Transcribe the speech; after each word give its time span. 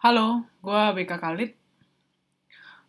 Halo, 0.00 0.48
gue 0.64 0.82
BK 0.96 1.12
Khalid. 1.20 1.52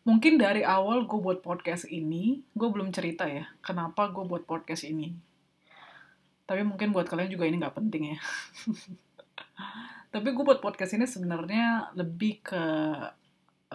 Mungkin 0.08 0.40
dari 0.40 0.64
awal 0.64 1.04
gue 1.04 1.20
buat 1.20 1.44
podcast 1.44 1.84
ini, 1.92 2.40
gue 2.56 2.70
belum 2.72 2.88
cerita 2.96 3.28
ya, 3.28 3.52
kenapa 3.60 4.08
gue 4.16 4.24
buat 4.24 4.48
podcast 4.48 4.88
ini. 4.88 5.12
Tapi 6.48 6.64
mungkin 6.64 6.96
buat 6.96 7.12
kalian 7.12 7.28
juga 7.28 7.44
ini 7.52 7.60
nggak 7.60 7.76
penting 7.76 8.16
ya. 8.16 8.18
Tapi 10.16 10.28
gue 10.32 10.44
buat 10.48 10.64
podcast 10.64 10.96
ini 10.96 11.04
sebenarnya 11.04 11.92
lebih 12.00 12.48
ke 12.48 12.64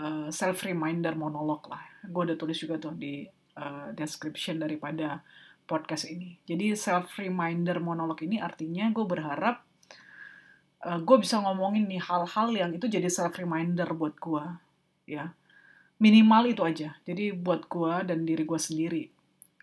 uh, 0.01 0.33
self 0.33 0.65
reminder 0.65 1.13
monolog 1.13 1.69
lah. 1.69 1.85
Gue 2.09 2.33
udah 2.33 2.41
tulis 2.41 2.57
juga 2.57 2.81
tuh 2.81 2.97
di 2.97 3.21
uh, 3.61 3.93
description 3.93 4.65
daripada 4.65 5.21
podcast 5.69 6.09
ini. 6.09 6.41
Jadi 6.49 6.73
self 6.73 7.13
reminder 7.21 7.85
monolog 7.85 8.17
ini 8.25 8.41
artinya 8.41 8.89
gue 8.97 9.05
berharap 9.05 9.66
uh, 10.87 11.01
gue 11.03 11.17
bisa 11.19 11.43
ngomongin 11.43 11.91
nih 11.91 11.99
hal-hal 11.99 12.49
yang 12.55 12.71
itu 12.71 12.87
jadi 12.87 13.11
self 13.11 13.35
reminder 13.35 13.91
buat 13.93 14.15
gue 14.17 14.45
ya. 15.11 15.35
Minimal 15.99 16.55
itu 16.55 16.63
aja 16.63 16.95
jadi 17.03 17.35
buat 17.35 17.67
gue 17.67 18.07
dan 18.07 18.23
diri 18.23 18.47
gue 18.47 18.61
sendiri. 18.61 19.05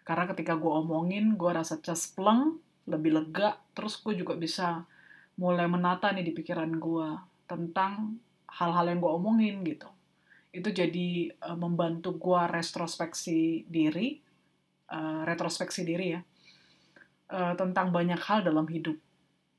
Karena 0.04 0.28
ketika 0.28 0.60
gue 0.60 0.68
omongin 0.70 1.40
gue 1.40 1.52
rasa 1.54 1.80
cespleng 1.80 2.60
lebih 2.84 3.16
lega 3.16 3.56
terus 3.72 3.96
gue 4.04 4.20
juga 4.20 4.36
bisa 4.36 4.84
mulai 5.40 5.66
menata 5.66 6.12
nih 6.12 6.28
di 6.28 6.34
pikiran 6.36 6.70
gue 6.76 7.10
tentang 7.48 8.20
hal-hal 8.60 8.86
yang 8.92 9.00
gue 9.00 9.12
omongin 9.16 9.56
gitu. 9.64 9.88
Itu 10.54 10.70
jadi 10.70 11.32
uh, 11.48 11.58
membantu 11.58 12.20
gue 12.20 12.42
retrospeksi 12.52 13.64
diri 13.66 14.20
uh, 14.92 15.24
retrospeksi 15.24 15.82
diri 15.88 16.06
ya 16.14 16.22
uh, 17.34 17.54
tentang 17.58 17.90
banyak 17.90 18.20
hal 18.22 18.46
dalam 18.46 18.68
hidup 18.68 18.98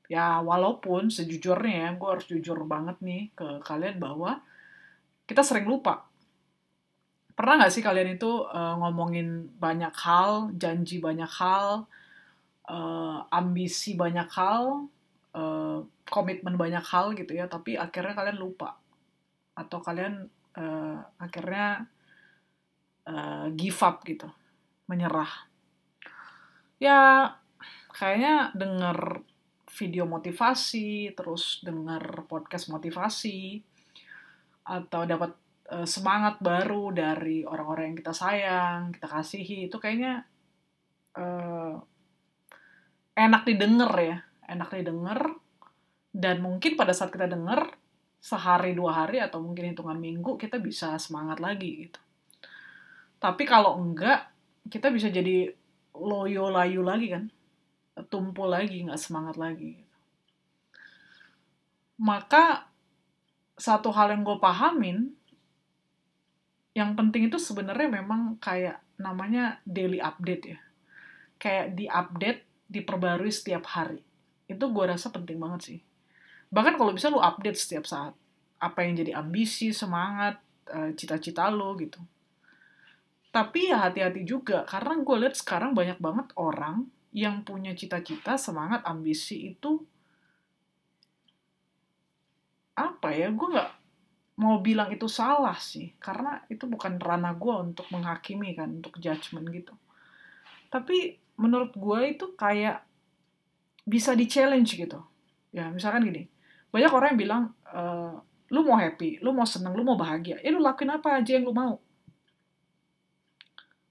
ya 0.05 0.41
walaupun 0.41 1.09
sejujurnya 1.09 1.75
ya 1.75 1.89
gue 1.97 2.09
harus 2.09 2.25
jujur 2.29 2.57
banget 2.69 2.97
nih 3.01 3.33
ke 3.33 3.61
kalian 3.65 3.97
bahwa 3.97 4.41
kita 5.25 5.41
sering 5.41 5.65
lupa. 5.65 6.05
Pernah 7.35 7.65
nggak 7.65 7.73
sih 7.73 7.83
kalian 7.83 8.15
itu 8.15 8.47
uh, 8.47 8.79
ngomongin 8.79 9.49
banyak 9.59 9.91
hal 9.91 10.55
janji 10.55 11.03
banyak 11.03 11.27
hal 11.27 11.83
uh, 12.69 13.19
ambisi 13.27 13.97
banyak 13.97 14.29
hal 14.31 14.87
uh, 15.35 15.83
komitmen 16.07 16.55
banyak 16.55 16.85
hal 16.85 17.11
gitu 17.17 17.35
ya 17.35 17.49
tapi 17.49 17.75
akhirnya 17.75 18.13
kalian 18.15 18.39
lupa? 18.39 18.77
Atau 19.57 19.83
kalian 19.83 20.29
uh, 20.55 21.01
akhirnya 21.19 21.89
uh, 23.09 23.51
give 23.51 23.81
up 23.83 24.05
gitu 24.07 24.29
menyerah? 24.87 25.49
Ya 26.79 27.33
kayaknya 27.91 28.55
denger 28.55 29.25
video 29.75 30.07
motivasi, 30.07 31.11
terus 31.11 31.59
dengar 31.59 32.23
podcast 32.31 32.71
motivasi, 32.71 33.59
atau 34.63 35.03
dapat 35.03 35.35
uh, 35.75 35.83
semangat 35.83 36.39
baru 36.39 36.95
dari 36.95 37.43
orang-orang 37.43 37.91
yang 37.91 37.97
kita 37.99 38.15
sayang, 38.15 38.95
kita 38.95 39.07
kasihi, 39.11 39.67
itu 39.67 39.77
kayaknya 39.77 40.23
uh, 41.19 41.75
enak 43.13 43.43
didengar 43.43 43.93
ya, 43.99 44.17
enak 44.47 44.71
didengar, 44.71 45.19
dan 46.15 46.39
mungkin 46.39 46.79
pada 46.79 46.95
saat 46.95 47.11
kita 47.11 47.27
dengar 47.27 47.75
sehari 48.23 48.73
dua 48.73 49.05
hari 49.05 49.21
atau 49.21 49.37
mungkin 49.43 49.75
hitungan 49.75 49.99
minggu 49.99 50.39
kita 50.39 50.57
bisa 50.57 50.95
semangat 50.97 51.37
lagi 51.43 51.85
gitu. 51.85 51.99
Tapi 53.19 53.43
kalau 53.45 53.77
enggak, 53.77 54.31
kita 54.65 54.89
bisa 54.89 55.13
jadi 55.13 55.51
loyo 55.93 56.49
layu 56.49 56.81
lagi 56.81 57.07
kan 57.11 57.34
tumpul 58.11 58.51
lagi, 58.51 58.83
nggak 58.83 58.99
semangat 58.99 59.39
lagi. 59.39 59.79
Maka 61.95 62.67
satu 63.55 63.87
hal 63.95 64.11
yang 64.11 64.27
gue 64.27 64.35
pahamin, 64.35 65.15
yang 66.75 66.91
penting 66.91 67.31
itu 67.31 67.39
sebenarnya 67.39 67.87
memang 67.87 68.35
kayak 68.43 68.83
namanya 68.99 69.63
daily 69.63 70.03
update 70.03 70.43
ya. 70.43 70.59
Kayak 71.39 71.65
di 71.75 71.85
update, 71.87 72.41
diperbarui 72.67 73.31
setiap 73.31 73.63
hari. 73.71 74.03
Itu 74.47 74.75
gue 74.75 74.85
rasa 74.87 75.07
penting 75.07 75.39
banget 75.39 75.61
sih. 75.63 75.79
Bahkan 76.51 76.75
kalau 76.75 76.91
bisa 76.91 77.07
lu 77.07 77.23
update 77.23 77.55
setiap 77.55 77.87
saat. 77.87 78.11
Apa 78.59 78.83
yang 78.83 78.99
jadi 78.99 79.15
ambisi, 79.19 79.71
semangat, 79.71 80.39
eh, 80.67 80.91
cita-cita 80.99 81.47
lo 81.47 81.75
gitu. 81.79 81.99
Tapi 83.31 83.71
ya 83.71 83.87
hati-hati 83.87 84.23
juga, 84.23 84.63
karena 84.63 84.95
gue 84.99 85.15
lihat 85.27 85.35
sekarang 85.35 85.75
banyak 85.75 85.99
banget 85.99 86.31
orang 86.39 86.87
yang 87.15 87.47
punya 87.47 87.71
cita-cita, 87.71 88.35
semangat, 88.35 88.83
ambisi 88.83 89.55
itu 89.55 89.79
apa 92.75 93.15
ya? 93.15 93.31
Gue 93.31 93.55
nggak 93.55 93.71
mau 94.35 94.59
bilang 94.59 94.91
itu 94.91 95.07
salah 95.07 95.55
sih, 95.55 95.95
karena 95.95 96.43
itu 96.51 96.67
bukan 96.67 96.99
ranah 96.99 97.39
gue 97.39 97.55
untuk 97.55 97.87
menghakimi 97.87 98.51
kan, 98.51 98.67
untuk 98.67 98.99
judgement 98.99 99.47
gitu. 99.47 99.71
Tapi 100.67 101.15
menurut 101.39 101.71
gue 101.71 102.19
itu 102.19 102.35
kayak 102.35 102.83
bisa 103.87 104.11
di 104.11 104.27
challenge 104.27 104.75
gitu. 104.75 104.99
Ya 105.55 105.71
misalkan 105.71 106.03
gini, 106.03 106.27
banyak 106.67 106.91
orang 106.91 107.15
yang 107.15 107.19
bilang, 107.23 107.43
e, 107.63 107.81
lu 108.51 108.67
mau 108.67 108.75
happy, 108.75 109.23
lu 109.23 109.31
mau 109.31 109.47
seneng, 109.47 109.71
lu 109.71 109.87
mau 109.87 109.95
bahagia, 109.95 110.35
ya 110.43 110.51
lu 110.51 110.59
lakuin 110.59 110.91
apa 110.91 111.23
aja 111.23 111.39
yang 111.39 111.47
lu 111.47 111.55
mau. 111.55 111.79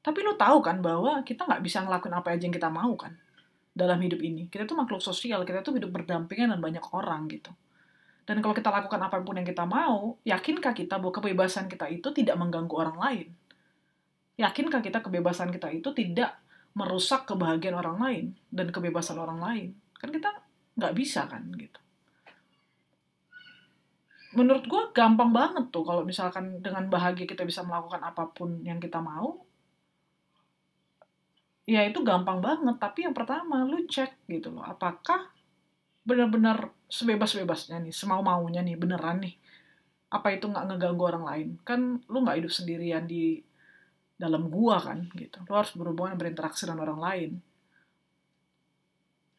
Tapi 0.04 0.18
lu 0.20 0.36
tahu 0.36 0.60
kan 0.60 0.84
bahwa 0.84 1.24
kita 1.24 1.48
nggak 1.48 1.64
bisa 1.64 1.80
ngelakuin 1.80 2.12
apa 2.12 2.36
aja 2.36 2.44
yang 2.44 2.52
kita 2.52 2.68
mau 2.68 2.92
kan 2.92 3.16
dalam 3.72 3.96
hidup 4.04 4.20
ini. 4.20 4.52
Kita 4.52 4.68
tuh 4.68 4.76
makhluk 4.76 5.00
sosial, 5.00 5.48
kita 5.48 5.64
tuh 5.64 5.80
hidup 5.80 5.88
berdampingan 5.88 6.52
dengan 6.52 6.60
banyak 6.60 6.84
orang 6.92 7.24
gitu. 7.32 7.48
Dan 8.24 8.44
kalau 8.44 8.52
kita 8.52 8.68
lakukan 8.68 9.00
apa 9.00 9.20
pun 9.20 9.36
yang 9.36 9.48
kita 9.48 9.64
mau, 9.64 10.16
yakinkah 10.24 10.76
kita 10.76 11.00
bahwa 11.00 11.12
kebebasan 11.12 11.68
kita 11.72 11.88
itu 11.88 12.08
tidak 12.12 12.36
mengganggu 12.36 12.72
orang 12.76 12.96
lain? 13.00 13.28
Yakinkah 14.36 14.80
kita 14.84 15.00
kebebasan 15.00 15.48
kita 15.52 15.72
itu 15.72 15.88
tidak 15.96 16.36
merusak 16.76 17.24
kebahagiaan 17.24 17.76
orang 17.80 17.96
lain 18.00 18.24
dan 18.52 18.68
kebebasan 18.68 19.16
orang 19.16 19.40
lain? 19.40 19.68
Kan 19.96 20.12
kita 20.12 20.28
nggak 20.76 20.92
bisa 20.96 21.24
kan 21.28 21.48
gitu. 21.56 21.80
Menurut 24.34 24.66
gue 24.66 24.82
gampang 24.90 25.30
banget 25.30 25.70
tuh 25.70 25.86
kalau 25.86 26.02
misalkan 26.02 26.58
dengan 26.58 26.90
bahagia 26.90 27.22
kita 27.22 27.46
bisa 27.46 27.62
melakukan 27.62 28.02
apa 28.02 28.26
pun 28.34 28.58
yang 28.66 28.82
kita 28.82 28.98
mau, 28.98 29.38
ya 31.64 31.80
itu 31.84 32.00
gampang 32.04 32.40
banget. 32.40 32.76
Tapi 32.80 33.08
yang 33.08 33.14
pertama 33.16 33.64
lu 33.64 33.84
cek 33.88 34.28
gitu 34.28 34.52
loh 34.52 34.64
apakah 34.64 35.32
benar-benar 36.04 36.68
sebebas-bebasnya 36.88 37.80
nih 37.80 37.94
semau 37.94 38.20
maunya 38.20 38.60
nih 38.60 38.76
beneran 38.76 39.24
nih 39.24 39.34
apa 40.14 40.30
itu 40.30 40.46
nggak 40.46 40.64
ngeganggu 40.70 41.04
orang 41.10 41.24
lain? 41.26 41.48
Kan 41.66 41.98
lu 42.06 42.22
nggak 42.22 42.38
hidup 42.38 42.52
sendirian 42.54 43.04
di 43.10 43.42
dalam 44.14 44.46
gua 44.46 44.78
kan 44.78 45.10
gitu. 45.18 45.42
Lu 45.50 45.54
harus 45.58 45.74
berhubungan 45.74 46.14
berinteraksi 46.14 46.70
dengan 46.70 46.86
orang 46.86 47.00
lain. 47.02 47.30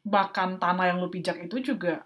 Bahkan 0.04 0.60
tanah 0.60 0.86
yang 0.92 1.00
lu 1.00 1.08
pijak 1.08 1.48
itu 1.48 1.74
juga 1.74 2.04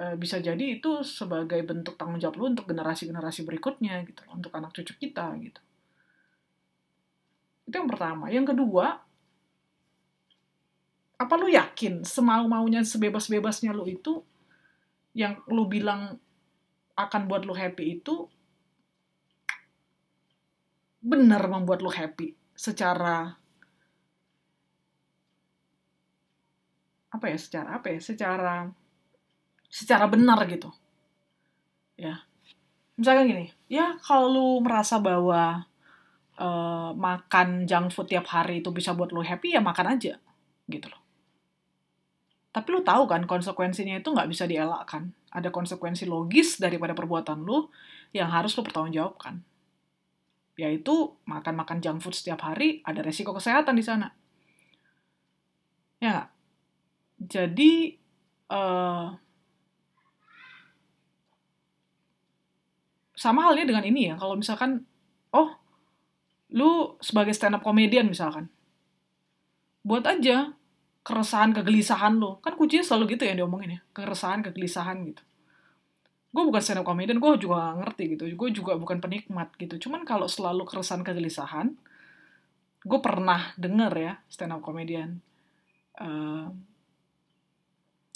e, 0.00 0.16
bisa 0.16 0.40
jadi 0.40 0.80
itu 0.80 1.04
sebagai 1.04 1.60
bentuk 1.62 2.00
tanggung 2.00 2.18
jawab 2.18 2.36
lu 2.40 2.44
untuk 2.56 2.64
generasi-generasi 2.66 3.44
berikutnya 3.44 4.00
gitu 4.08 4.24
untuk 4.32 4.50
anak 4.56 4.72
cucu 4.72 4.96
kita 4.96 5.28
gitu. 5.44 5.60
Itu 7.68 7.74
yang 7.76 7.86
pertama. 7.92 8.32
Yang 8.32 8.56
kedua 8.56 9.04
apa 11.18 11.34
lu 11.34 11.50
yakin 11.50 12.06
semau-maunya 12.06 12.86
sebebas-bebasnya 12.86 13.74
lu 13.74 13.90
itu 13.90 14.22
yang 15.18 15.42
lu 15.50 15.66
bilang 15.66 16.14
akan 16.94 17.26
buat 17.26 17.42
lu 17.42 17.58
happy 17.58 17.98
itu 17.98 18.30
benar 21.02 21.42
membuat 21.50 21.82
lu 21.82 21.90
happy 21.90 22.38
secara 22.54 23.34
apa 27.10 27.26
ya 27.26 27.38
secara 27.38 27.68
apa 27.82 27.86
ya 27.90 27.98
secara 27.98 28.54
secara 29.66 30.06
benar 30.06 30.38
gitu. 30.46 30.70
Ya. 31.98 32.22
Misalkan 32.94 33.26
gini 33.26 33.50
ya 33.66 33.98
kalau 33.98 34.30
lu 34.30 34.48
merasa 34.62 35.02
bahwa 35.02 35.66
uh, 36.38 36.90
makan 36.94 37.66
junk 37.66 37.90
food 37.90 38.06
tiap 38.06 38.30
hari 38.30 38.62
itu 38.62 38.70
bisa 38.70 38.94
buat 38.94 39.10
lu 39.10 39.26
happy 39.26 39.58
ya 39.58 39.60
makan 39.62 39.98
aja 39.98 40.14
gitu 40.70 40.86
loh 40.86 41.07
tapi 42.58 42.74
lu 42.74 42.82
tahu 42.82 43.06
kan 43.06 43.22
konsekuensinya 43.22 44.02
itu 44.02 44.10
nggak 44.10 44.26
bisa 44.26 44.42
dielakkan. 44.50 45.14
Ada 45.30 45.54
konsekuensi 45.54 46.10
logis 46.10 46.58
daripada 46.58 46.90
perbuatan 46.90 47.46
lu 47.46 47.70
yang 48.10 48.34
harus 48.34 48.50
lu 48.58 48.66
pertanggungjawabkan. 48.66 49.38
Yaitu 50.58 51.14
makan-makan 51.22 51.78
junk 51.78 52.02
food 52.02 52.18
setiap 52.18 52.42
hari 52.42 52.82
ada 52.82 52.98
resiko 52.98 53.30
kesehatan 53.30 53.78
di 53.78 53.86
sana. 53.86 54.10
Ya? 56.02 56.34
Jadi 57.22 57.94
uh, 58.50 59.14
sama 63.14 63.40
halnya 63.46 63.70
dengan 63.70 63.86
ini 63.86 64.10
ya. 64.10 64.18
Kalau 64.18 64.34
misalkan, 64.34 64.82
oh, 65.30 65.54
lu 66.50 66.98
sebagai 66.98 67.38
stand 67.38 67.54
up 67.54 67.62
comedian 67.62 68.10
misalkan, 68.10 68.50
buat 69.86 70.02
aja 70.10 70.57
keresahan 71.08 71.56
kegelisahan 71.56 72.20
lo. 72.20 72.44
Kan 72.44 72.60
kuncinya 72.60 72.84
selalu 72.84 73.16
gitu 73.16 73.24
ya 73.24 73.32
yang 73.32 73.48
diomongin 73.48 73.80
ya 73.80 73.80
keresahan 73.96 74.44
kegelisahan 74.44 75.00
gitu. 75.08 75.24
Gue 76.28 76.44
bukan 76.44 76.60
stand 76.60 76.84
up 76.84 76.86
comedian 76.86 77.16
gue 77.16 77.30
juga 77.40 77.72
ngerti 77.80 78.04
gitu. 78.12 78.28
Gue 78.36 78.52
juga 78.52 78.76
bukan 78.76 79.00
penikmat 79.00 79.56
gitu. 79.56 79.88
Cuman 79.88 80.04
kalau 80.04 80.28
selalu 80.28 80.68
keresahan 80.68 81.00
kegelisahan 81.00 81.72
gue 82.84 83.00
pernah 83.02 83.52
denger 83.58 83.92
ya 83.98 84.12
stand 84.30 84.54
up 84.54 84.62
comedian 84.62 85.18
uh, 85.98 86.46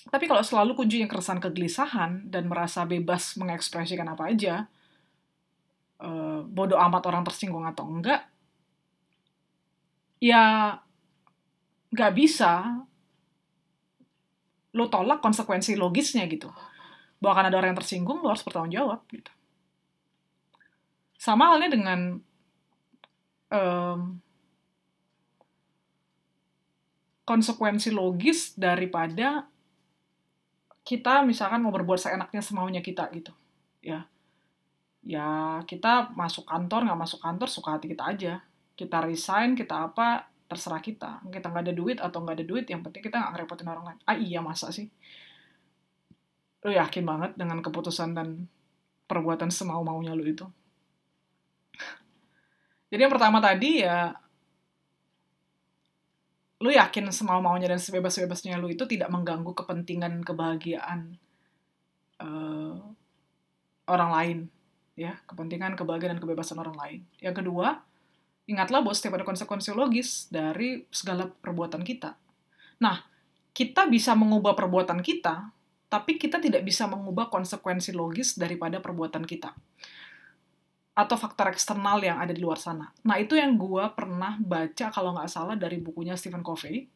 tapi 0.08 0.24
kalau 0.26 0.42
selalu 0.42 0.74
kunci 0.74 1.02
yang 1.02 1.10
keresahan 1.10 1.42
kegelisahan 1.42 2.26
dan 2.30 2.46
merasa 2.46 2.86
bebas 2.86 3.34
mengekspresikan 3.38 4.06
apa 4.06 4.30
aja 4.30 4.66
uh, 5.98 6.46
bodoh 6.46 6.78
amat 6.78 7.02
orang 7.10 7.26
tersinggung 7.26 7.66
atau 7.66 7.84
enggak 7.90 8.22
ya 10.22 10.78
nggak 11.92 12.12
bisa 12.16 12.82
lo 14.72 14.88
tolak 14.88 15.20
konsekuensi 15.20 15.76
logisnya 15.76 16.24
gitu. 16.26 16.48
Bahwa 17.20 17.32
akan 17.38 17.46
ada 17.52 17.56
orang 17.60 17.76
yang 17.76 17.80
tersinggung, 17.80 18.24
lo 18.24 18.32
harus 18.32 18.42
bertanggung 18.42 18.72
jawab 18.72 19.04
gitu. 19.12 19.30
Sama 21.20 21.54
halnya 21.54 21.70
dengan 21.70 22.18
um, 23.52 24.18
konsekuensi 27.22 27.94
logis 27.94 28.58
daripada 28.58 29.46
kita 30.82 31.22
misalkan 31.22 31.62
mau 31.62 31.70
berbuat 31.70 32.00
seenaknya 32.00 32.42
semaunya 32.42 32.82
kita 32.82 33.06
gitu. 33.14 33.30
Ya. 33.84 34.10
Ya 35.02 35.62
kita 35.66 36.10
masuk 36.14 36.46
kantor 36.46 36.90
nggak 36.90 37.00
masuk 37.06 37.20
kantor 37.22 37.46
suka 37.46 37.78
hati 37.78 37.86
kita 37.92 38.04
aja. 38.08 38.34
Kita 38.74 38.98
resign 39.04 39.54
kita 39.54 39.92
apa 39.92 40.31
terserah 40.52 40.84
kita 40.84 41.24
kita 41.32 41.48
nggak 41.48 41.64
ada 41.66 41.74
duit 41.74 41.98
atau 41.98 42.20
nggak 42.20 42.36
ada 42.36 42.46
duit 42.46 42.66
yang 42.68 42.84
penting 42.84 43.00
kita 43.00 43.16
nggak 43.16 43.32
ngerepotin 43.40 43.68
orang 43.72 43.84
lain 43.88 43.98
ah 44.04 44.16
iya 44.16 44.44
masa 44.44 44.68
sih 44.68 44.86
lu 46.62 46.70
yakin 46.70 47.02
banget 47.02 47.34
dengan 47.34 47.58
keputusan 47.58 48.14
dan 48.14 48.46
perbuatan 49.10 49.50
semau-maunya 49.50 50.14
lu 50.14 50.24
itu. 50.24 50.46
Jadi 52.90 53.00
yang 53.02 53.12
pertama 53.12 53.42
tadi 53.42 53.82
ya, 53.82 54.14
lu 56.62 56.70
yakin 56.70 57.10
semau-maunya 57.10 57.66
dan 57.66 57.82
sebebas-bebasnya 57.82 58.62
lu 58.62 58.70
itu 58.70 58.86
tidak 58.86 59.10
mengganggu 59.10 59.50
kepentingan 59.50 60.22
kebahagiaan 60.22 61.18
uh, 62.22 62.78
orang 63.90 64.10
lain, 64.14 64.38
ya 64.94 65.18
kepentingan 65.26 65.74
kebahagiaan 65.74 66.14
dan 66.16 66.22
kebebasan 66.22 66.62
orang 66.62 66.78
lain. 66.78 67.00
Yang 67.18 67.42
kedua, 67.42 67.82
ingatlah 68.50 68.82
bahwa 68.82 68.94
setiap 68.94 69.18
ada 69.18 69.26
konsekuensi 69.26 69.70
logis 69.74 70.26
dari 70.32 70.86
segala 70.90 71.30
perbuatan 71.30 71.82
kita. 71.86 72.18
Nah, 72.82 72.98
kita 73.52 73.86
bisa 73.86 74.16
mengubah 74.16 74.56
perbuatan 74.56 75.04
kita 75.04 75.52
tapi 75.92 76.16
kita 76.16 76.40
tidak 76.40 76.64
bisa 76.64 76.88
mengubah 76.88 77.28
konsekuensi 77.28 77.92
logis 77.92 78.40
daripada 78.40 78.80
perbuatan 78.80 79.28
kita 79.28 79.52
atau 80.96 81.16
faktor 81.20 81.52
eksternal 81.52 82.00
yang 82.00 82.16
ada 82.16 82.32
di 82.32 82.40
luar 82.40 82.56
sana. 82.56 82.88
Nah 83.04 83.20
itu 83.20 83.36
yang 83.36 83.60
gue 83.60 83.84
pernah 83.92 84.40
baca 84.40 84.88
kalau 84.88 85.12
nggak 85.12 85.28
salah 85.28 85.56
dari 85.56 85.80
bukunya 85.80 86.16
Stephen 86.16 86.40
Covey, 86.40 86.88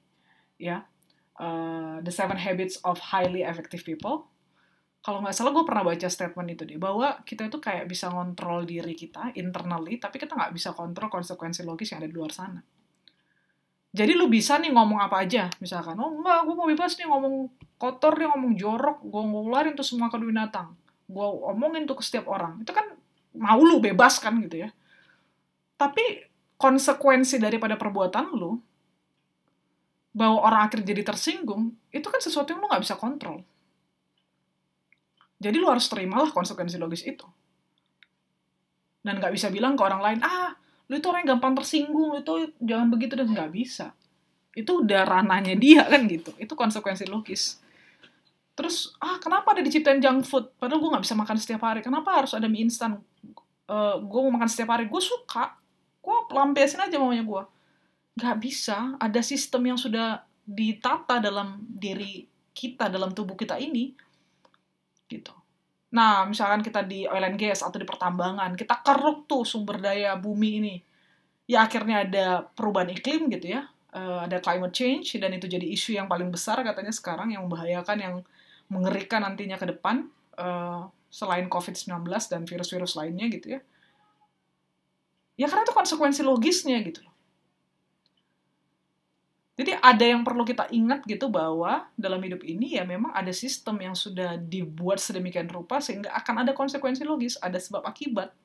ya 0.57 0.85
uh, 1.37 2.01
The 2.01 2.13
Seven 2.13 2.41
Habits 2.41 2.81
of 2.89 2.97
Highly 2.97 3.45
Effective 3.45 3.85
People. 3.85 4.33
Kalau 5.07 5.23
nggak 5.23 5.39
salah 5.39 5.55
gue 5.55 5.63
pernah 5.63 5.87
baca 5.87 6.09
statement 6.11 6.49
itu 6.51 6.67
deh 6.67 6.83
bahwa 6.83 7.23
kita 7.23 7.47
itu 7.47 7.63
kayak 7.63 7.87
bisa 7.87 8.11
ngontrol 8.11 8.67
diri 8.67 8.91
kita 8.91 9.31
internally, 9.39 10.03
tapi 10.03 10.19
kita 10.19 10.35
nggak 10.35 10.51
bisa 10.51 10.75
kontrol 10.75 11.07
konsekuensi 11.07 11.63
logis 11.63 11.95
yang 11.95 12.03
ada 12.03 12.11
di 12.11 12.17
luar 12.19 12.35
sana. 12.35 12.59
Jadi 13.95 14.13
lu 14.19 14.27
bisa 14.27 14.59
nih 14.59 14.75
ngomong 14.75 14.99
apa 14.99 15.23
aja, 15.23 15.47
misalkan, 15.63 15.95
oh 16.03 16.11
enggak, 16.11 16.43
gue 16.43 16.55
mau 16.59 16.67
bebas 16.67 16.99
nih 16.99 17.07
ngomong 17.07 17.35
kotor, 17.79 18.19
nih 18.19 18.27
ngomong 18.35 18.53
jorok, 18.59 18.99
gue 19.07 19.23
ngularin 19.31 19.79
tuh 19.79 19.87
semua 19.87 20.11
ke 20.11 20.19
binatang. 20.19 20.75
Gue 21.07 21.23
omongin 21.55 21.87
tuh 21.87 21.95
ke 21.95 22.03
setiap 22.03 22.27
orang. 22.27 22.67
Itu 22.67 22.75
kan 22.75 22.91
mau 23.39 23.63
lu 23.63 23.79
bebas 23.79 24.19
kan 24.19 24.35
gitu 24.43 24.67
ya. 24.67 24.75
Tapi 25.79 26.03
konsekuensi 26.59 27.39
daripada 27.39 27.79
perbuatan 27.79 28.35
lu, 28.35 28.59
bahwa 30.11 30.43
orang 30.43 30.67
akhirnya 30.67 30.91
jadi 30.91 31.07
tersinggung, 31.07 31.79
itu 31.95 32.11
kan 32.11 32.19
sesuatu 32.19 32.51
yang 32.51 32.59
lu 32.59 32.67
gak 32.67 32.83
bisa 32.83 32.99
kontrol. 32.99 33.47
Jadi 35.37 35.57
lu 35.61 35.69
harus 35.69 35.87
terimalah 35.87 36.33
konsekuensi 36.33 36.81
logis 36.81 37.05
itu. 37.05 37.27
Dan 39.05 39.21
gak 39.23 39.33
bisa 39.37 39.53
bilang 39.53 39.79
ke 39.79 39.83
orang 39.85 40.03
lain, 40.03 40.19
ah, 40.25 40.57
lu 40.89 40.99
itu 40.99 41.07
orang 41.07 41.27
yang 41.27 41.39
gampang 41.39 41.55
tersinggung 41.59 42.15
lu 42.15 42.19
itu 42.19 42.51
jangan 42.63 42.89
begitu 42.91 43.15
dan 43.15 43.31
nggak 43.31 43.51
bisa. 43.55 43.93
Itu 44.57 44.83
udah 44.83 45.05
ranahnya 45.05 45.55
dia 45.59 45.85
kan 45.85 46.09
gitu. 46.09 46.33
Itu 46.41 46.57
konsekuensi 46.57 47.07
logis. 47.07 47.61
Terus 48.57 48.97
ah 48.99 49.21
kenapa 49.21 49.53
ada 49.53 49.61
diciptain 49.61 50.01
junk 50.01 50.25
food? 50.25 50.49
Padahal 50.57 50.81
gue 50.81 50.91
nggak 50.97 51.05
bisa 51.05 51.15
makan 51.15 51.37
setiap 51.37 51.63
hari. 51.69 51.85
Kenapa 51.85 52.25
harus 52.25 52.33
ada 52.33 52.49
mie 52.49 52.65
instan? 52.65 52.97
Uh, 53.69 54.01
gue 54.01 54.21
mau 54.25 54.33
makan 54.41 54.49
setiap 54.49 54.73
hari. 54.73 54.89
Gue 54.89 55.03
suka. 55.05 55.61
Gue 56.01 56.17
lampiasin 56.33 56.81
aja 56.81 56.97
maunya 56.97 57.21
gue 57.21 57.43
nggak 58.17 58.37
bisa. 58.41 58.97
Ada 58.97 59.21
sistem 59.21 59.63
yang 59.71 59.79
sudah 59.79 60.25
ditata 60.49 61.21
dalam 61.21 61.61
diri 61.69 62.25
kita 62.57 62.89
dalam 62.89 63.13
tubuh 63.13 63.37
kita 63.37 63.61
ini 63.61 63.93
gitu 65.07 65.33
Nah, 65.97 66.29
misalkan 66.29 66.61
kita 66.61 66.85
di 66.85 67.09
oil 67.09 67.25
and 67.25 67.41
gas 67.41 67.65
atau 67.65 67.81
di 67.81 67.89
pertambangan, 67.89 68.53
kita 68.53 68.85
keruk 68.85 69.25
tuh 69.25 69.49
sumber 69.49 69.81
daya 69.81 70.13
bumi 70.21 70.51
ini. 70.61 70.77
Ya 71.49 71.65
akhirnya 71.65 72.05
ada 72.05 72.27
perubahan 72.53 72.93
iklim 72.93 73.33
gitu 73.33 73.57
ya, 73.57 73.65
uh, 73.97 74.29
ada 74.29 74.43
climate 74.45 74.77
change, 74.77 75.17
dan 75.17 75.33
itu 75.33 75.49
jadi 75.49 75.65
isu 75.65 75.97
yang 75.97 76.05
paling 76.05 76.29
besar 76.29 76.61
katanya 76.61 76.93
sekarang 76.93 77.33
yang 77.33 77.49
membahayakan, 77.49 77.97
yang 77.97 78.15
mengerikan 78.69 79.25
nantinya 79.25 79.57
ke 79.57 79.73
depan, 79.73 80.11
uh, 80.37 80.85
selain 81.09 81.49
COVID-19 81.49 82.05
dan 82.29 82.45
virus-virus 82.45 82.93
lainnya 82.99 83.33
gitu 83.33 83.57
ya. 83.57 83.61
Ya 85.41 85.47
karena 85.49 85.65
itu 85.65 85.73
konsekuensi 85.73 86.21
logisnya 86.27 86.77
gitu 86.85 87.09
loh. 87.09 87.16
Jadi 89.57 89.73
ada 89.73 90.05
yang 90.05 90.21
perlu 90.21 90.45
kita 90.45 90.69
ingat 90.69 91.01
gitu 91.09 91.33
bahwa 91.33 91.89
dalam 91.97 92.21
hidup 92.21 92.45
ini 92.45 92.77
ya 92.77 92.85
memang 92.85 93.09
ada 93.17 93.33
sistem 93.33 93.81
yang 93.81 93.97
sudah 93.97 94.37
dibuat 94.37 95.01
sedemikian 95.01 95.49
rupa 95.49 95.81
sehingga 95.81 96.13
akan 96.13 96.45
ada 96.45 96.53
konsekuensi 96.53 97.09
logis, 97.09 97.41
ada 97.41 97.57
sebab 97.57 97.81
akibat. 97.89 98.37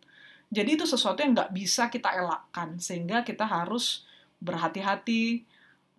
Jadi 0.48 0.80
itu 0.80 0.88
sesuatu 0.88 1.20
yang 1.20 1.36
nggak 1.36 1.52
bisa 1.52 1.92
kita 1.92 2.16
elakkan 2.16 2.80
sehingga 2.80 3.28
kita 3.28 3.44
harus 3.44 4.08
berhati-hati 4.40 5.44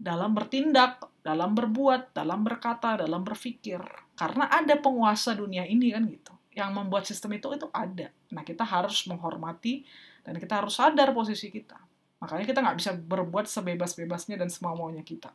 dalam 0.00 0.32
bertindak, 0.32 1.04
dalam 1.20 1.52
berbuat, 1.52 2.16
dalam 2.16 2.40
berkata, 2.40 2.96
dalam 2.96 3.20
berpikir. 3.20 3.84
Karena 4.16 4.48
ada 4.48 4.80
penguasa 4.80 5.36
dunia 5.36 5.68
ini 5.68 5.92
kan 5.92 6.08
gitu. 6.08 6.32
Yang 6.56 6.70
membuat 6.72 7.04
sistem 7.04 7.36
itu 7.36 7.52
itu 7.52 7.68
ada. 7.68 8.08
Nah 8.32 8.44
kita 8.48 8.64
harus 8.64 9.04
menghormati 9.04 9.84
dan 10.24 10.40
kita 10.40 10.64
harus 10.64 10.80
sadar 10.80 11.12
posisi 11.12 11.52
kita. 11.52 11.91
Makanya 12.22 12.46
kita 12.46 12.62
nggak 12.62 12.78
bisa 12.78 12.94
berbuat 12.94 13.50
sebebas-bebasnya 13.50 14.38
dan 14.38 14.46
semau-maunya 14.46 15.02
kita. 15.02 15.34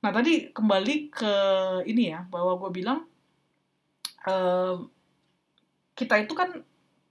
Nah, 0.00 0.08
tadi 0.08 0.48
kembali 0.48 1.12
ke 1.12 1.34
ini 1.84 2.16
ya, 2.16 2.24
bahwa 2.32 2.56
gue 2.56 2.70
bilang, 2.72 3.04
uh, 4.24 4.80
kita 5.92 6.24
itu 6.24 6.32
kan 6.32 6.64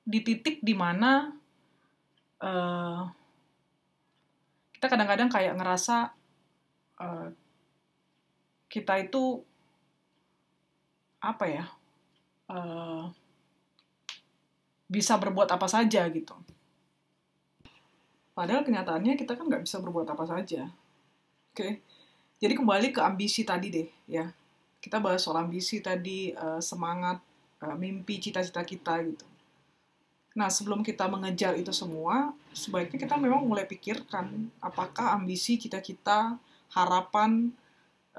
di 0.05 0.19
titik 0.21 0.61
di 0.61 0.73
mana 0.77 1.33
uh, 2.41 3.09
kita 4.77 4.85
kadang-kadang 4.85 5.29
kayak 5.33 5.57
ngerasa 5.57 6.13
uh, 7.01 7.33
kita 8.69 9.01
itu 9.01 9.41
apa 11.17 11.45
ya 11.49 11.65
uh, 12.53 13.09
bisa 14.85 15.17
berbuat 15.17 15.49
apa 15.49 15.65
saja 15.65 16.05
gitu 16.13 16.37
Padahal 18.35 18.67
kenyataannya 18.67 19.15
kita 19.15 19.39
kan 19.39 19.47
nggak 19.47 19.63
bisa 19.63 19.79
berbuat 19.79 20.11
apa 20.11 20.27
saja. 20.27 20.67
Oke, 20.67 21.55
okay? 21.55 21.73
jadi 22.43 22.51
kembali 22.59 22.91
ke 22.91 22.99
ambisi 22.99 23.47
tadi 23.47 23.71
deh, 23.71 23.87
ya. 24.11 24.27
Kita 24.83 24.99
bahas 24.99 25.23
soal 25.23 25.47
ambisi 25.47 25.79
tadi, 25.79 26.35
uh, 26.35 26.59
semangat, 26.59 27.23
uh, 27.63 27.79
mimpi, 27.79 28.19
cita-cita 28.19 28.67
kita 28.67 28.99
gitu. 29.07 29.23
Nah, 30.35 30.51
sebelum 30.51 30.83
kita 30.83 31.07
mengejar 31.07 31.55
itu 31.55 31.71
semua, 31.71 32.35
sebaiknya 32.51 33.07
kita 33.07 33.15
memang 33.15 33.47
mulai 33.47 33.63
pikirkan 33.63 34.51
apakah 34.59 35.15
ambisi, 35.15 35.55
cita-cita, 35.55 36.35
harapan, 36.75 37.55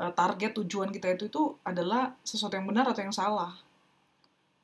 uh, 0.01 0.11
target, 0.17 0.57
tujuan 0.65 0.89
kita 0.89 1.13
itu 1.13 1.29
itu 1.29 1.53
adalah 1.61 2.17
sesuatu 2.25 2.57
yang 2.57 2.65
benar 2.65 2.89
atau 2.89 3.05
yang 3.05 3.13
salah 3.13 3.66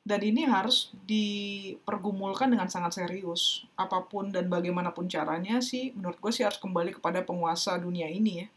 dan 0.03 0.19
ini 0.19 0.43
harus 0.43 0.91
dipergumulkan 1.07 2.51
dengan 2.51 2.67
sangat 2.67 2.99
serius. 2.99 3.63
Apa 3.79 4.03
pun 4.03 4.35
dan 4.35 4.51
bagaimanapun 4.51 5.07
caranya 5.07 5.63
sih, 5.63 5.95
menurut 5.95 6.19
gue 6.19 6.31
sih 6.35 6.43
harus 6.43 6.59
kembali 6.59 6.99
kepada 6.99 7.23
penguasa 7.23 7.79
dunia 7.79 8.11
ini 8.11 8.43
ya. 8.43 8.47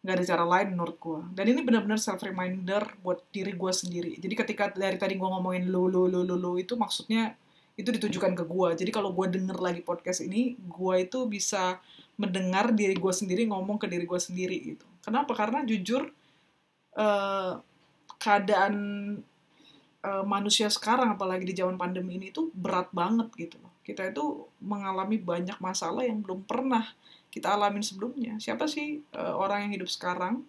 Gak 0.00 0.14
ada 0.16 0.24
cara 0.24 0.44
lain 0.46 0.78
menurut 0.78 0.96
gue. 1.02 1.20
Dan 1.34 1.44
ini 1.50 1.60
benar-benar 1.66 1.98
self-reminder 1.98 3.02
buat 3.02 3.26
diri 3.34 3.52
gue 3.58 3.72
sendiri. 3.74 4.12
Jadi 4.22 4.34
ketika 4.38 4.70
dari 4.70 4.96
tadi 4.96 5.18
gue 5.18 5.28
ngomongin 5.28 5.66
lo, 5.66 5.90
lo, 5.90 6.06
lo, 6.06 6.22
lo, 6.22 6.38
lo, 6.38 6.54
itu 6.56 6.78
maksudnya 6.78 7.34
itu 7.74 7.90
ditujukan 7.90 8.32
ke 8.38 8.46
gue. 8.46 8.68
Jadi 8.78 8.90
kalau 8.94 9.10
gue 9.10 9.26
denger 9.34 9.58
lagi 9.58 9.82
podcast 9.82 10.22
ini, 10.22 10.54
gue 10.56 10.94
itu 11.02 11.26
bisa 11.26 11.82
mendengar 12.14 12.70
diri 12.70 12.94
gue 12.94 13.12
sendiri 13.12 13.50
ngomong 13.50 13.82
ke 13.82 13.90
diri 13.90 14.06
gue 14.06 14.20
sendiri 14.22 14.56
gitu. 14.62 14.86
Kenapa? 15.02 15.34
Karena 15.34 15.66
jujur, 15.66 16.06
uh, 16.94 17.58
keadaan 18.20 18.74
uh, 20.04 20.24
manusia 20.24 20.68
sekarang 20.72 21.16
apalagi 21.16 21.44
di 21.44 21.54
zaman 21.56 21.76
pandemi 21.76 22.16
ini 22.16 22.32
tuh 22.32 22.48
berat 22.52 22.88
banget 22.92 23.28
gitu 23.36 23.56
loh. 23.60 23.72
Kita 23.84 24.06
itu 24.08 24.46
mengalami 24.62 25.20
banyak 25.20 25.58
masalah 25.60 26.04
yang 26.04 26.20
belum 26.24 26.44
pernah 26.44 26.84
kita 27.30 27.54
alamin 27.54 27.84
sebelumnya. 27.84 28.36
Siapa 28.40 28.66
sih 28.66 29.00
uh, 29.14 29.34
orang 29.36 29.68
yang 29.68 29.72
hidup 29.80 29.90
sekarang 29.90 30.44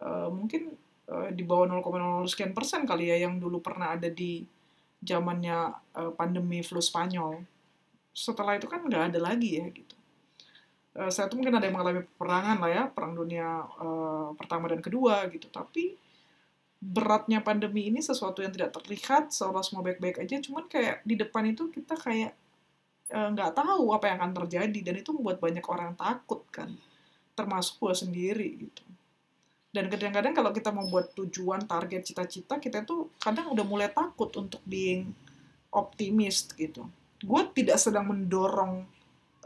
uh, 0.00 0.28
mungkin 0.30 0.74
uh, 1.10 1.28
di 1.32 1.42
bawah 1.44 1.68
0,0 1.68 2.30
sekian 2.30 2.52
persen 2.56 2.88
kali 2.88 3.10
ya 3.12 3.28
yang 3.28 3.36
dulu 3.36 3.60
pernah 3.60 3.94
ada 3.94 4.08
di 4.08 4.44
zamannya 5.02 5.58
uh, 5.96 6.12
pandemi 6.14 6.62
flu 6.64 6.80
Spanyol. 6.80 7.44
Setelah 8.16 8.56
itu 8.56 8.64
kan 8.64 8.80
nggak 8.86 9.12
ada 9.12 9.20
lagi 9.20 9.60
ya 9.60 9.66
gitu. 9.68 9.94
Saya 11.12 11.28
tuh 11.28 11.36
mungkin 11.36 11.52
ada 11.52 11.68
yang 11.68 11.76
mengalami 11.76 12.08
perangan 12.16 12.56
lah 12.56 12.70
ya 12.72 12.82
perang 12.88 13.12
dunia 13.12 13.68
uh, 13.76 14.32
pertama 14.32 14.72
dan 14.72 14.80
kedua 14.80 15.28
gitu. 15.28 15.44
Tapi 15.52 15.92
beratnya 16.76 17.40
pandemi 17.40 17.88
ini 17.88 18.04
sesuatu 18.04 18.44
yang 18.44 18.52
tidak 18.52 18.76
terlihat 18.76 19.32
seolah 19.32 19.64
semua 19.64 19.82
baik-baik 19.84 20.22
aja. 20.22 20.36
Cuman 20.40 20.68
kayak 20.68 21.02
di 21.02 21.16
depan 21.16 21.48
itu 21.48 21.72
kita 21.72 21.96
kayak 21.96 22.32
eh, 23.10 23.28
nggak 23.32 23.50
e, 23.52 23.56
tahu 23.56 23.84
apa 23.96 24.04
yang 24.12 24.18
akan 24.20 24.32
terjadi. 24.44 24.80
Dan 24.92 24.94
itu 25.00 25.10
membuat 25.16 25.40
banyak 25.40 25.64
orang 25.64 25.96
takut 25.96 26.44
kan. 26.52 26.70
Termasuk 27.32 27.80
gue 27.80 27.94
sendiri 27.96 28.48
gitu. 28.68 28.84
Dan 29.72 29.92
kadang-kadang 29.92 30.32
kalau 30.32 30.50
kita 30.56 30.72
membuat 30.72 31.12
tujuan 31.12 31.68
target 31.68 32.08
cita-cita 32.08 32.56
kita 32.56 32.88
tuh 32.88 33.12
kadang 33.20 33.52
udah 33.52 33.64
mulai 33.64 33.92
takut 33.92 34.32
untuk 34.36 34.60
being 34.64 35.12
optimis 35.68 36.48
gitu. 36.56 36.88
Gue 37.20 37.44
tidak 37.52 37.76
sedang 37.76 38.08
mendorong 38.08 38.88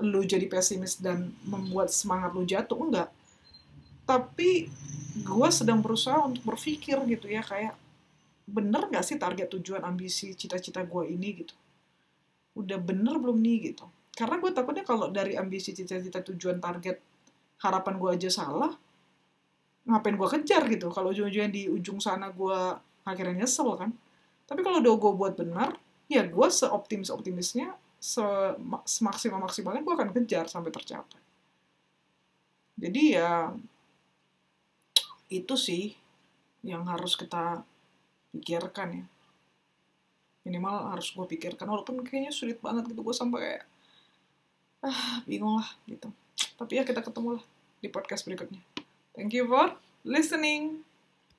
lu 0.00 0.24
jadi 0.24 0.46
pesimis 0.48 0.96
dan 1.02 1.34
membuat 1.44 1.92
semangat 1.92 2.30
lu 2.32 2.46
jatuh 2.46 2.78
enggak 2.78 3.08
tapi 4.10 4.66
gue 5.22 5.48
sedang 5.54 5.78
berusaha 5.78 6.18
untuk 6.26 6.42
berpikir 6.42 6.98
gitu 7.06 7.30
ya 7.30 7.46
kayak 7.46 7.78
bener 8.50 8.90
gak 8.90 9.06
sih 9.06 9.14
target 9.14 9.46
tujuan 9.54 9.86
ambisi 9.86 10.34
cita-cita 10.34 10.82
gue 10.82 11.06
ini? 11.06 11.46
Gitu. 11.46 11.54
Udah 12.58 12.82
bener 12.82 13.22
belum 13.22 13.38
nih? 13.38 13.70
Gitu. 13.70 13.86
Karena 14.18 14.42
gue 14.42 14.50
takutnya 14.50 14.82
kalau 14.82 15.14
dari 15.14 15.38
ambisi 15.38 15.70
cita-cita 15.70 16.18
tujuan 16.26 16.58
target 16.58 16.98
harapan 17.62 17.94
gue 18.02 18.10
aja 18.10 18.30
salah 18.42 18.74
ngapain 19.86 20.18
gue 20.18 20.28
kejar 20.28 20.66
gitu? 20.66 20.90
Kalau 20.90 21.14
ujung-ujungnya 21.14 21.50
di 21.54 21.62
ujung 21.70 22.02
sana 22.02 22.34
gue 22.34 22.58
akhirnya 23.06 23.46
nyesel 23.46 23.70
kan. 23.78 23.94
Tapi 24.50 24.60
kalau 24.66 24.82
udah 24.82 24.94
gue 24.98 25.12
buat 25.14 25.34
benar 25.38 25.78
ya 26.10 26.26
gue 26.26 26.48
seoptimis 26.50 27.14
optimisnya 27.14 27.78
semaksimal 28.82 29.38
maksimalnya 29.38 29.86
gue 29.86 29.94
akan 29.94 30.10
kejar 30.10 30.50
sampai 30.50 30.74
tercapai. 30.74 31.22
Jadi 32.80 33.14
ya 33.14 33.52
itu 35.30 35.54
sih 35.54 35.94
yang 36.66 36.84
harus 36.90 37.14
kita 37.14 37.62
pikirkan 38.34 38.88
ya. 39.00 39.06
Minimal 40.44 40.90
harus 40.90 41.14
gue 41.14 41.26
pikirkan 41.30 41.70
walaupun 41.70 42.02
kayaknya 42.02 42.34
sulit 42.34 42.58
banget 42.58 42.90
gitu 42.90 43.00
gue 43.00 43.14
sampai 43.14 43.38
kayak 43.38 43.64
ah 44.82 45.22
bingung 45.24 45.62
lah 45.62 45.70
gitu. 45.86 46.10
Tapi 46.58 46.80
ya 46.80 46.84
kita 46.84 47.00
ketemu 47.00 47.38
lah 47.38 47.44
di 47.80 47.88
podcast 47.88 48.26
berikutnya. 48.26 48.60
Thank 49.14 49.32
you 49.32 49.46
for 49.46 49.78
listening 50.02 50.82